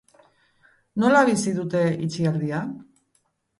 [1.03, 2.65] Nola bizi dute itxialdia?